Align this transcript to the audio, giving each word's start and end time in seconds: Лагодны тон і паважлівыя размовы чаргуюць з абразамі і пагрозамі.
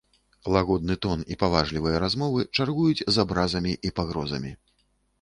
Лагодны 0.53 0.95
тон 1.07 1.21
і 1.35 1.37
паважлівыя 1.43 2.01
размовы 2.05 2.49
чаргуюць 2.57 3.05
з 3.13 3.25
абразамі 3.29 3.79
і 3.89 3.97
пагрозамі. 4.01 4.61